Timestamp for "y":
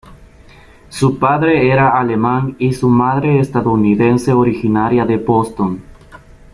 2.57-2.73